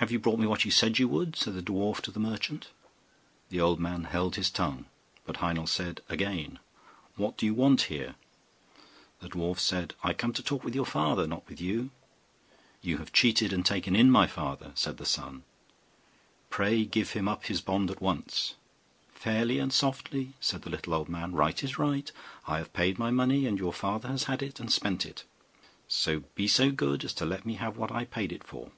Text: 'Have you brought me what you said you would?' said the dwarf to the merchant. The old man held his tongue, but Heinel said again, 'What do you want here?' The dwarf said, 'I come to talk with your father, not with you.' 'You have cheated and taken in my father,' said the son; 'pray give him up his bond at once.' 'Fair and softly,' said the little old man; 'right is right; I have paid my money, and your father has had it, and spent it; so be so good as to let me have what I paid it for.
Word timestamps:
'Have 0.00 0.12
you 0.12 0.18
brought 0.18 0.38
me 0.38 0.46
what 0.46 0.66
you 0.66 0.70
said 0.70 0.98
you 0.98 1.08
would?' 1.08 1.36
said 1.36 1.54
the 1.54 1.62
dwarf 1.62 2.02
to 2.02 2.10
the 2.10 2.20
merchant. 2.20 2.68
The 3.48 3.62
old 3.62 3.80
man 3.80 4.04
held 4.04 4.36
his 4.36 4.50
tongue, 4.50 4.84
but 5.24 5.38
Heinel 5.38 5.66
said 5.66 6.02
again, 6.10 6.58
'What 7.14 7.38
do 7.38 7.46
you 7.46 7.54
want 7.54 7.80
here?' 7.88 8.14
The 9.20 9.30
dwarf 9.30 9.58
said, 9.58 9.94
'I 10.04 10.12
come 10.12 10.32
to 10.34 10.42
talk 10.42 10.64
with 10.64 10.74
your 10.74 10.84
father, 10.84 11.26
not 11.26 11.48
with 11.48 11.62
you.' 11.62 11.88
'You 12.82 12.98
have 12.98 13.10
cheated 13.14 13.54
and 13.54 13.64
taken 13.64 13.96
in 13.96 14.10
my 14.10 14.26
father,' 14.26 14.72
said 14.74 14.98
the 14.98 15.06
son; 15.06 15.44
'pray 16.50 16.84
give 16.84 17.12
him 17.12 17.26
up 17.26 17.46
his 17.46 17.62
bond 17.62 17.90
at 17.90 18.02
once.' 18.02 18.54
'Fair 19.14 19.50
and 19.50 19.72
softly,' 19.72 20.34
said 20.40 20.60
the 20.60 20.68
little 20.70 20.92
old 20.92 21.08
man; 21.08 21.32
'right 21.32 21.64
is 21.64 21.78
right; 21.78 22.12
I 22.46 22.58
have 22.58 22.74
paid 22.74 22.98
my 22.98 23.10
money, 23.10 23.46
and 23.46 23.58
your 23.58 23.72
father 23.72 24.08
has 24.10 24.24
had 24.24 24.42
it, 24.42 24.60
and 24.60 24.70
spent 24.70 25.06
it; 25.06 25.24
so 25.88 26.24
be 26.34 26.46
so 26.46 26.70
good 26.70 27.02
as 27.02 27.14
to 27.14 27.24
let 27.24 27.46
me 27.46 27.54
have 27.54 27.78
what 27.78 27.90
I 27.90 28.04
paid 28.04 28.30
it 28.30 28.44
for. 28.44 28.72